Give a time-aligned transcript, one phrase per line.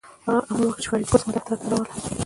[0.25, 1.91] هغه امر وکړ چې فریدګل زما دفتر ته راوله